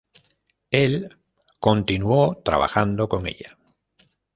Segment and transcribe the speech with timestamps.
[0.71, 1.15] Él
[1.59, 3.59] continuó trabajando con ella.